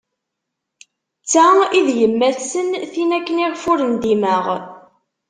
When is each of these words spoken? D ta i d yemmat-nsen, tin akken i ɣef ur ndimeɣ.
D 1.21 1.25
ta 1.31 1.47
i 1.77 1.79
d 1.87 1.89
yemmat-nsen, 1.99 2.69
tin 2.91 3.09
akken 3.17 3.41
i 3.45 3.47
ɣef 3.51 3.63
ur 3.71 3.79
ndimeɣ. 3.93 4.45